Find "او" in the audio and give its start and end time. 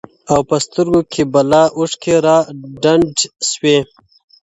0.31-0.39